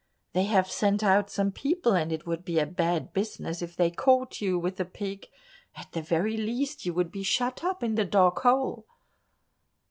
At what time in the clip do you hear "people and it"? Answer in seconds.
1.51-2.25